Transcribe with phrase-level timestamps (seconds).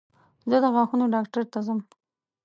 [0.49, 1.79] زه د غاښونو ډاکټر ته ځم.